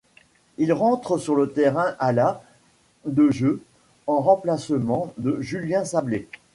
[0.57, 2.41] Il rentre sur le terrain à la
[3.05, 3.61] de jeu
[4.07, 6.27] en remplacement de Julien Sablé.